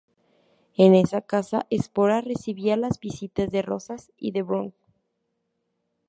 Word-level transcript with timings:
En 0.77 0.95
esa 0.95 1.21
casa 1.21 1.67
Espora 1.69 2.21
recibía 2.21 2.75
las 2.75 2.99
visitas 2.99 3.51
de 3.51 3.61
Rosas 3.61 4.11
y 4.17 4.31
de 4.31 4.41
Brown. 4.41 4.73